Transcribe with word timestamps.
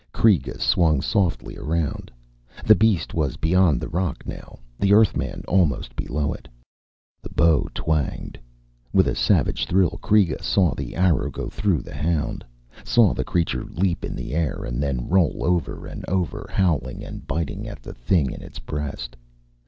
Kreega 0.11 0.59
swung 0.59 0.99
softly 1.03 1.55
around. 1.57 2.09
The 2.65 2.73
beast 2.73 3.13
was 3.13 3.37
beyond 3.37 3.79
the 3.79 3.87
rock 3.87 4.25
now, 4.25 4.57
the 4.79 4.93
Earthman 4.93 5.43
almost 5.47 5.95
below 5.95 6.33
it. 6.33 6.47
The 7.21 7.29
bow 7.29 7.67
twanged. 7.75 8.39
With 8.93 9.07
a 9.07 9.13
savage 9.13 9.67
thrill, 9.67 9.99
Kreega 10.01 10.41
saw 10.41 10.73
the 10.73 10.95
arrow 10.95 11.29
go 11.29 11.49
through 11.49 11.83
the 11.83 11.93
hound, 11.93 12.43
saw 12.83 13.13
the 13.13 13.23
creature 13.23 13.65
leap 13.65 14.03
in 14.03 14.15
the 14.15 14.33
air 14.33 14.63
and 14.65 14.81
then 14.81 15.07
roll 15.07 15.43
over 15.43 15.85
and 15.85 16.03
over, 16.09 16.49
howling 16.51 17.03
and 17.03 17.27
biting 17.27 17.67
at 17.67 17.83
the 17.83 17.93
thing 17.93 18.31
in 18.31 18.41
its 18.41 18.57
breast. 18.57 19.15